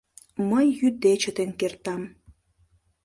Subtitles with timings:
[0.49, 2.01] Мый йӱде чытен кертам.